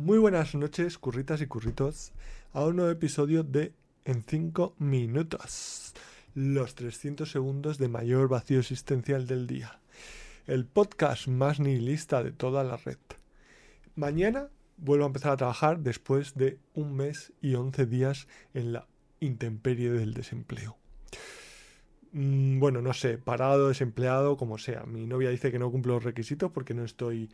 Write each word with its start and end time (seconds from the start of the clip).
Muy 0.00 0.18
buenas 0.18 0.54
noches, 0.54 0.96
curritas 0.96 1.40
y 1.40 1.48
curritos, 1.48 2.12
a 2.52 2.64
un 2.64 2.76
nuevo 2.76 2.92
episodio 2.92 3.42
de 3.42 3.72
En 4.04 4.22
5 4.22 4.76
minutos, 4.78 5.92
los 6.36 6.76
300 6.76 7.28
segundos 7.28 7.78
de 7.78 7.88
mayor 7.88 8.28
vacío 8.28 8.60
existencial 8.60 9.26
del 9.26 9.48
día, 9.48 9.80
el 10.46 10.66
podcast 10.66 11.26
más 11.26 11.58
nihilista 11.58 12.22
de 12.22 12.30
toda 12.30 12.62
la 12.62 12.76
red. 12.76 12.98
Mañana 13.96 14.50
vuelvo 14.76 15.02
a 15.02 15.08
empezar 15.08 15.32
a 15.32 15.36
trabajar 15.36 15.80
después 15.80 16.36
de 16.36 16.60
un 16.74 16.94
mes 16.94 17.32
y 17.42 17.56
11 17.56 17.86
días 17.86 18.28
en 18.54 18.72
la 18.72 18.86
intemperie 19.18 19.90
del 19.90 20.14
desempleo. 20.14 20.78
Mm, 22.12 22.58
bueno, 22.60 22.82
no 22.82 22.92
sé, 22.92 23.18
parado, 23.18 23.68
desempleado, 23.68 24.36
como 24.36 24.58
sea. 24.58 24.84
Mi 24.84 25.06
novia 25.06 25.30
dice 25.30 25.50
que 25.50 25.58
no 25.58 25.70
cumplo 25.70 25.94
los 25.94 26.04
requisitos 26.04 26.50
porque 26.52 26.72
no 26.72 26.84
estoy 26.84 27.30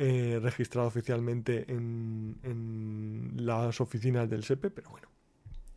eh, 0.00 0.38
registrado 0.40 0.86
oficialmente 0.86 1.64
en, 1.68 3.32
las 3.36 3.80
oficinas 3.80 4.30
del 4.30 4.44
SEPE, 4.44 4.70
pero 4.70 4.90
bueno, 4.90 5.08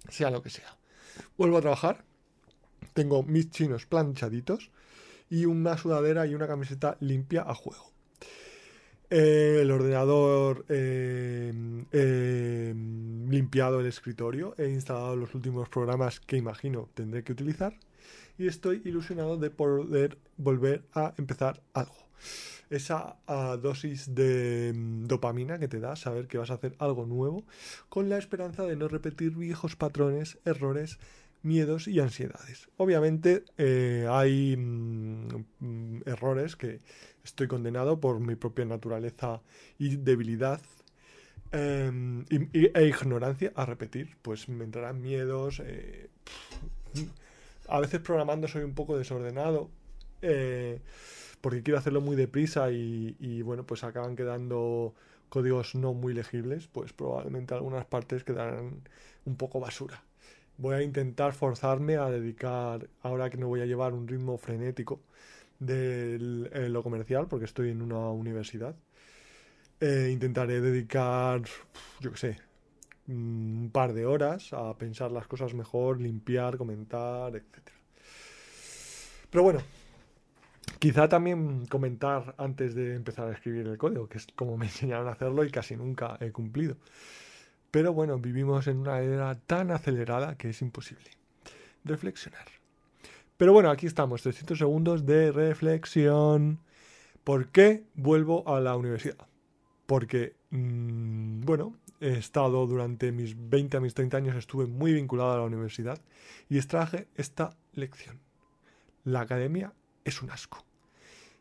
sea 0.10 0.30
lo 0.30 0.44
que 0.44 0.52
sea. 0.52 0.78
Vuelvo 1.40 1.58
a 1.58 1.62
trabajar, 1.62 2.04
tengo 2.94 3.24
mis 3.24 3.50
chinos 3.50 3.88
planchaditos 3.88 4.70
y 5.28 5.46
una 5.46 5.76
sudadera 5.76 6.28
y 6.28 6.36
una 6.36 6.46
camiseta 6.48 6.98
limpia 7.00 7.42
a 7.42 7.56
juego. 7.56 7.92
Eh, 9.10 9.60
el 9.62 9.72
ordenador 9.72 10.66
eh, 10.70 11.52
limpiado 13.28 13.80
el 13.80 13.88
escritorio, 13.88 14.54
he 14.60 14.70
instalado 14.70 15.16
los 15.16 15.34
últimos 15.34 15.68
programas 15.68 16.20
que 16.20 16.38
imagino 16.38 16.90
tendré 16.94 17.24
que 17.24 17.32
utilizar 17.32 17.74
y 18.42 18.48
estoy 18.48 18.82
ilusionado 18.86 19.38
de 19.38 19.50
poder 19.50 20.18
volver 20.38 20.84
a 20.94 21.14
empezar 21.18 21.62
algo 21.74 22.02
esa 22.72 23.18
ah, 23.28 23.58
dosis 23.62 24.16
de 24.16 24.72
mm, 24.74 25.06
dopamina 25.06 25.60
que 25.60 25.68
te 25.68 25.80
da 25.80 25.96
saber 25.96 26.28
que 26.28 26.38
vas 26.38 26.50
a 26.52 26.56
hacer 26.56 26.74
algo 26.80 27.06
nuevo, 27.06 27.44
con 27.90 28.10
la 28.10 28.18
esperanza 28.18 28.64
de 28.64 28.78
no 28.78 28.88
repetir 28.88 29.32
viejos 29.32 29.76
patrones, 29.76 30.40
errores, 30.46 30.98
miedos 31.44 31.88
y 31.88 32.00
ansiedades. 32.00 32.70
Obviamente 32.78 33.44
eh, 33.58 34.08
hay 34.10 34.56
mm, 34.56 35.46
mm, 35.60 36.02
errores 36.06 36.56
que 36.56 36.80
estoy 37.24 37.48
condenado 37.48 38.00
por 38.00 38.20
mi 38.22 38.36
propia 38.36 38.66
naturaleza 38.66 39.42
y 39.78 39.98
debilidad 39.98 40.62
em, 41.52 42.24
e 42.30 42.88
ignorancia 42.88 43.52
a 43.56 43.66
repetir. 43.66 44.16
Pues 44.22 44.48
me 44.48 44.64
entrarán 44.64 45.02
miedos. 45.02 45.62
Eh, 45.66 46.10
a 47.72 47.80
veces 47.80 48.00
programando 48.02 48.48
soy 48.48 48.64
un 48.64 48.76
poco 48.76 48.98
desordenado. 48.98 49.70
Eh, 50.22 50.80
porque 51.42 51.64
quiero 51.64 51.80
hacerlo 51.80 52.02
muy 52.02 52.16
deprisa 52.16 52.72
y, 52.72 53.42
bueno, 53.42 53.66
pues 53.66 53.84
acaban 53.84 54.16
quedando 54.16 54.94
códigos 55.30 55.76
no 55.76 55.94
muy 55.94 56.14
legibles, 56.14 56.68
pues 56.68 56.94
probablemente 56.94 57.54
algunas 57.54 57.86
partes 57.86 58.24
quedarán 58.24 58.82
un 59.26 59.36
poco 59.38 59.60
basura. 59.60 60.04
Voy 60.58 60.76
a 60.76 60.84
intentar 60.84 61.34
forzarme 61.34 61.98
a 61.98 62.10
dedicar, 62.10 62.88
ahora 63.02 63.30
que 63.30 63.38
no 63.38 63.48
voy 63.48 63.62
a 63.62 63.66
llevar 63.66 63.94
un 63.94 64.08
ritmo 64.08 64.38
frenético 64.38 65.02
de 65.60 66.16
eh, 66.54 66.70
lo 66.70 66.84
comercial, 66.84 67.28
porque 67.28 67.46
estoy 67.46 67.72
en 67.72 67.82
una 67.82 68.10
universidad, 68.10 68.76
eh, 69.80 70.10
intentaré 70.12 70.62
dedicar, 70.62 71.42
yo 72.02 72.12
qué 72.12 72.18
sé, 72.18 72.38
un 73.08 73.70
par 73.74 73.94
de 73.94 74.06
horas 74.06 74.54
a 74.54 74.78
pensar 74.78 75.12
las 75.12 75.28
cosas 75.28 75.54
mejor, 75.54 76.00
limpiar, 76.00 76.58
comentar, 76.58 77.36
etc. 77.36 77.72
Pero 79.30 79.44
bueno, 79.44 79.62
Quizá 80.82 81.08
también 81.08 81.68
comentar 81.68 82.34
antes 82.40 82.74
de 82.74 82.96
empezar 82.96 83.28
a 83.28 83.34
escribir 83.34 83.68
el 83.68 83.78
código, 83.78 84.10
que 84.10 84.18
es 84.18 84.26
como 84.36 84.58
me 84.58 84.66
enseñaron 84.72 85.08
a 85.08 85.12
hacerlo 85.12 85.44
y 85.46 85.52
casi 85.52 85.76
nunca 85.76 86.18
he 86.20 86.32
cumplido. 86.32 86.76
Pero 87.70 87.94
bueno, 87.94 88.18
vivimos 88.18 88.66
en 88.66 88.80
una 88.80 89.00
era 89.00 89.36
tan 89.36 89.70
acelerada 89.70 90.36
que 90.40 90.50
es 90.50 90.60
imposible 90.64 91.06
reflexionar. 91.84 92.48
Pero 93.38 93.54
bueno, 93.54 93.70
aquí 93.70 93.86
estamos, 93.86 94.24
300 94.24 94.58
segundos 94.58 95.06
de 95.06 95.32
reflexión. 95.32 96.60
¿Por 97.24 97.50
qué 97.50 97.84
vuelvo 97.94 98.48
a 98.48 98.60
la 98.60 98.76
universidad? 98.76 99.28
Porque, 99.86 100.34
mm, 100.50 101.42
bueno, 101.42 101.76
he 102.02 102.18
estado 102.18 102.66
durante 102.68 103.12
mis 103.12 103.36
20 103.50 103.78
a 103.78 103.80
mis 103.80 103.94
30 103.94 104.18
años, 104.18 104.36
estuve 104.36 104.66
muy 104.66 104.94
vinculado 104.94 105.34
a 105.34 105.38
la 105.38 105.44
universidad 105.44 106.02
y 106.50 106.58
extraje 106.58 107.08
esta 107.16 107.56
lección. 107.74 108.20
La 109.04 109.22
academia 109.22 109.74
es 110.04 110.22
un 110.22 110.32
asco. 110.32 110.66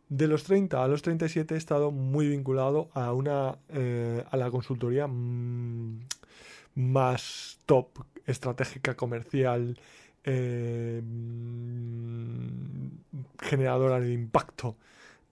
De 0.09 0.29
los 0.29 0.45
30 0.45 0.85
a 0.85 0.89
los 0.89 1.03
37 1.03 1.55
he 1.55 1.59
estado 1.59 1.91
muy 1.91 2.29
vinculado 2.29 2.91
a 2.95 3.13
una 3.13 3.59
eh, 3.69 4.25
a 4.31 4.37
la 4.37 4.51
consultoría 4.51 5.07
mm, 5.07 6.01
más 6.75 7.59
top, 7.65 8.05
estratégica, 8.27 8.97
comercial, 8.97 9.79
eh, 10.25 11.01
mm, 11.03 12.89
generadora 13.39 14.01
de 14.01 14.13
impacto 14.13 14.77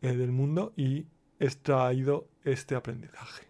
eh, 0.00 0.14
del 0.14 0.32
mundo 0.32 0.72
y 0.76 1.06
he 1.38 1.44
extraído 1.44 2.28
este 2.44 2.74
aprendizaje. 2.74 3.46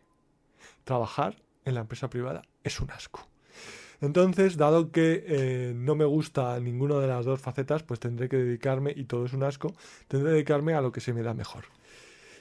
Trabajar 0.85 1.37
en 1.69 1.75
la 1.75 1.81
empresa 1.81 2.11
privada 2.11 2.43
es 2.65 2.81
un 2.81 2.91
asco. 2.91 3.29
Entonces, 4.01 4.57
dado 4.57 4.93
que 4.93 5.25
eh, 5.27 5.73
no 5.75 5.97
me 5.97 6.05
gusta 6.05 6.59
ninguna 6.61 6.99
de 7.01 7.09
las 7.09 7.25
dos 7.25 7.41
facetas, 7.41 7.83
pues 7.83 7.99
tendré 7.99 8.29
que 8.29 8.37
dedicarme, 8.37 8.93
y 8.95 9.05
todo 9.05 9.27
es 9.27 9.33
un 9.33 9.43
asco, 9.43 9.75
tendré 10.07 10.31
que 10.31 10.35
dedicarme 10.35 10.75
a 10.75 10.81
lo 10.81 10.93
que 10.93 11.01
se 11.01 11.13
me 11.13 11.23
da 11.23 11.35
mejor. 11.35 11.65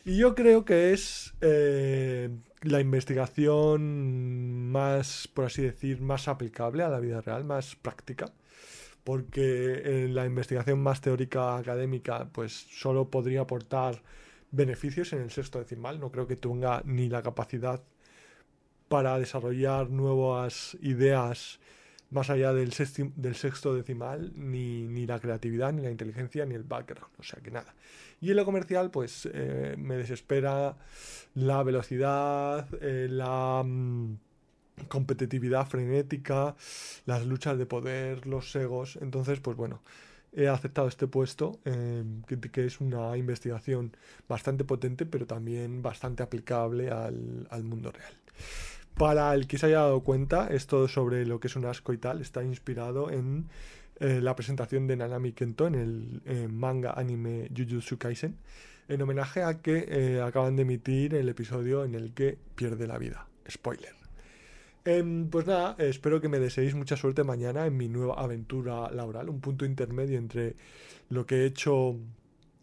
Y 0.05 0.17
yo 0.17 0.35
creo 0.35 0.63
que 0.63 0.93
es 0.93 1.33
eh, 1.41 2.29
la 2.61 2.79
investigación 2.79 4.71
más, 4.71 5.27
por 5.33 5.45
así 5.45 5.63
decir, 5.63 5.99
más 5.99 6.27
aplicable 6.27 6.83
a 6.83 6.89
la 6.89 6.99
vida 6.99 7.21
real, 7.21 7.43
más 7.43 7.75
práctica. 7.75 8.31
Porque 9.03 10.03
en 10.03 10.15
la 10.15 10.25
investigación 10.25 10.79
más 10.79 11.01
teórica 11.01 11.57
académica, 11.57 12.29
pues 12.31 12.67
solo 12.71 13.09
podría 13.09 13.41
aportar 13.41 14.01
beneficios 14.51 15.11
en 15.13 15.21
el 15.21 15.31
sexto 15.31 15.59
decimal. 15.59 15.99
No 15.99 16.11
creo 16.11 16.27
que 16.27 16.35
tenga 16.35 16.81
ni 16.85 17.09
la 17.09 17.21
capacidad 17.21 17.83
para 18.87 19.17
desarrollar 19.19 19.89
nuevas 19.89 20.77
ideas 20.81 21.59
más 22.09 22.29
allá 22.29 22.53
del, 22.53 22.71
sexto 22.71 23.73
decimal, 23.73 24.31
ni, 24.35 25.05
la 25.05 25.19
creatividad, 25.19 25.73
ni 25.73 25.81
la 25.81 25.91
inteligencia, 25.91 26.45
ni 26.45 26.55
el 26.55 26.63
background. 26.63 27.11
O 27.19 27.23
sea 27.23 27.41
que 27.41 27.51
nada. 27.51 27.73
Y 28.21 28.31
en 28.31 28.37
lo 28.37 28.45
comercial, 28.45 28.91
pues 28.91 29.27
eh, 29.31 29.75
me 29.77 29.97
desespera 29.97 30.77
la 31.35 31.63
velocidad, 31.63 32.67
eh, 32.81 33.07
la 33.09 33.61
mm, 33.65 34.17
competitividad 34.87 35.67
frenética, 35.67 36.55
las 37.05 37.25
luchas 37.25 37.57
de 37.57 37.65
poder, 37.65 38.25
los 38.25 38.55
egos. 38.55 38.97
Entonces, 39.01 39.39
pues 39.41 39.57
bueno, 39.57 39.81
he 40.33 40.47
aceptado 40.47 40.87
este 40.87 41.07
puesto, 41.07 41.59
eh, 41.65 42.03
que, 42.25 42.39
que, 42.39 42.65
es 42.65 42.79
una 42.79 43.17
investigación 43.17 43.95
bastante 44.29 44.63
potente, 44.63 45.05
pero 45.05 45.27
también 45.27 45.81
bastante 45.81 46.23
aplicable 46.23 46.89
al, 46.89 47.47
al 47.49 47.63
mundo 47.63 47.91
real. 47.91 48.13
Para 48.97 49.31
el 49.35 49.45
que 49.45 49.59
se 49.59 49.67
haya 49.67 49.81
dado 49.81 50.01
cuenta, 50.01 50.47
esto 50.47 50.87
sobre 50.87 51.23
lo 51.27 51.39
que 51.39 51.47
es 51.47 51.55
un 51.55 51.65
asco 51.65 51.93
y 51.93 51.99
tal 51.99 52.19
está 52.19 52.43
inspirado 52.43 53.11
en 53.11 53.47
eh, 53.99 54.21
la 54.21 54.35
presentación 54.35 54.87
de 54.87 54.95
Nanami 54.95 55.33
Kento 55.33 55.67
en 55.67 55.75
el 55.75 56.21
eh, 56.25 56.47
manga 56.47 56.93
anime 56.93 57.47
Jujutsu 57.55 57.99
Kaisen, 57.99 58.37
en 58.87 58.99
homenaje 58.99 59.43
a 59.43 59.61
que 59.61 59.85
eh, 59.87 60.21
acaban 60.21 60.55
de 60.55 60.63
emitir 60.63 61.13
el 61.13 61.29
episodio 61.29 61.85
en 61.85 61.93
el 61.93 62.11
que 62.15 62.39
pierde 62.55 62.87
la 62.87 62.97
vida. 62.97 63.27
Spoiler. 63.47 63.93
Em, 64.83 65.29
pues 65.29 65.45
nada, 65.45 65.75
espero 65.77 66.19
que 66.19 66.27
me 66.27 66.39
deseéis 66.39 66.73
mucha 66.73 66.95
suerte 66.95 67.23
mañana 67.23 67.67
en 67.67 67.77
mi 67.77 67.89
nueva 67.89 68.15
aventura 68.15 68.89
laboral, 68.89 69.29
un 69.29 69.41
punto 69.41 69.63
intermedio 69.63 70.17
entre 70.17 70.55
lo 71.09 71.23
que 71.27 71.35
he 71.35 71.45
hecho 71.45 71.97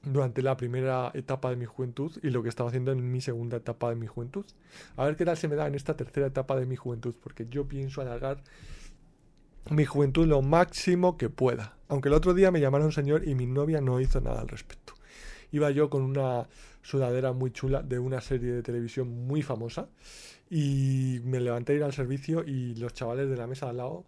durante 0.05 0.43
la 0.43 0.57
primera 0.57 1.11
etapa 1.15 1.51
de 1.51 1.57
mi 1.57 1.65
juventud 1.65 2.13
y 2.23 2.31
lo 2.31 2.43
que 2.43 2.49
estaba 2.49 2.69
haciendo 2.69 2.93
en 2.93 3.11
mi 3.11 3.21
segunda 3.21 3.57
etapa 3.57 3.89
de 3.89 3.97
mi 3.97 4.07
juventud. 4.07 4.45
A 4.97 5.05
ver 5.05 5.17
qué 5.17 5.25
tal 5.25 5.37
se 5.37 5.49
me 5.49 5.57
da 5.57 5.67
en 5.67 5.75
esta 5.75 5.97
tercera 5.97 6.27
etapa 6.27 6.57
de 6.57 6.67
mi 6.67 6.77
juventud, 6.77 7.15
porque 7.23 7.47
yo 7.49 7.67
pienso 7.67 8.01
alargar 8.01 8.43
mi 9.71 9.85
juventud 9.85 10.27
lo 10.27 10.43
máximo 10.43 11.17
que 11.17 11.31
pueda. 11.31 11.77
Aunque 11.89 12.09
el 12.09 12.15
otro 12.15 12.35
día 12.35 12.51
me 12.51 12.61
llamaron 12.61 12.93
señor 12.93 13.27
y 13.27 13.35
mi 13.35 13.47
novia 13.47 13.81
no 13.81 14.01
hizo 14.01 14.21
nada 14.21 14.41
al 14.41 14.49
respecto. 14.49 14.95
Iba 15.53 15.71
yo 15.71 15.89
con 15.89 16.03
una 16.03 16.49
sudadera 16.83 17.33
muy 17.33 17.51
chula 17.51 17.83
de 17.83 17.99
una 17.99 18.21
serie 18.21 18.53
de 18.53 18.63
televisión 18.63 19.27
muy 19.27 19.43
famosa 19.43 19.89
y 20.51 21.21
me 21.25 21.41
levanté 21.41 21.73
a 21.73 21.77
ir 21.77 21.85
al 21.85 21.93
servicio 21.93 22.45
y 22.45 22.75
los 22.75 22.93
chavales 22.93 23.31
de 23.31 23.37
la 23.37 23.47
mesa 23.47 23.71
al 23.71 23.79
lado, 23.79 24.05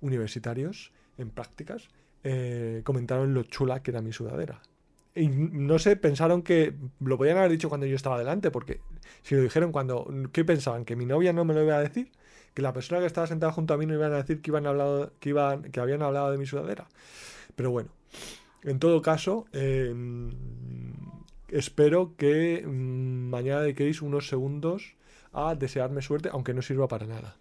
universitarios 0.00 0.92
en 1.18 1.30
prácticas, 1.30 1.88
eh, 2.22 2.82
comentaron 2.84 3.34
lo 3.34 3.42
chula 3.42 3.82
que 3.82 3.90
era 3.90 4.02
mi 4.02 4.12
sudadera 4.12 4.60
y 5.20 5.28
no 5.28 5.78
sé, 5.78 5.96
pensaron 5.96 6.42
que 6.42 6.74
lo 6.98 7.18
podían 7.18 7.36
haber 7.36 7.50
dicho 7.50 7.68
cuando 7.68 7.86
yo 7.86 7.94
estaba 7.94 8.18
delante, 8.18 8.50
porque 8.50 8.80
si 9.22 9.34
lo 9.34 9.42
dijeron 9.42 9.70
cuando, 9.70 10.10
¿qué 10.32 10.46
pensaban? 10.46 10.86
¿Que 10.86 10.96
mi 10.96 11.04
novia 11.04 11.34
no 11.34 11.44
me 11.44 11.52
lo 11.52 11.62
iba 11.62 11.76
a 11.76 11.80
decir? 11.80 12.10
¿Que 12.54 12.62
la 12.62 12.72
persona 12.72 13.00
que 13.00 13.06
estaba 13.06 13.26
sentada 13.26 13.52
junto 13.52 13.74
a 13.74 13.76
mí 13.76 13.84
no 13.84 13.92
iban 13.92 14.14
a 14.14 14.16
decir 14.16 14.40
que, 14.40 14.50
iban 14.50 14.66
hablado, 14.66 15.12
que, 15.20 15.28
iban, 15.28 15.64
que 15.64 15.78
habían 15.78 16.02
hablado 16.02 16.30
de 16.30 16.38
mi 16.38 16.46
sudadera? 16.46 16.88
Pero 17.54 17.70
bueno, 17.70 17.90
en 18.62 18.78
todo 18.78 19.02
caso, 19.02 19.44
em, 19.52 20.30
espero 21.48 22.14
que 22.16 22.64
mm, 22.66 23.28
mañana 23.28 23.60
dediquéis 23.60 24.00
unos 24.00 24.26
segundos 24.26 24.94
a 25.32 25.54
desearme 25.54 26.00
suerte, 26.00 26.30
aunque 26.32 26.54
no 26.54 26.62
sirva 26.62 26.88
para 26.88 27.06
nada. 27.06 27.36